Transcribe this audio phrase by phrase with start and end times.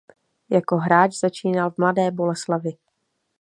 [0.49, 2.71] Jako hráč začínal v Mladé Boleslavi.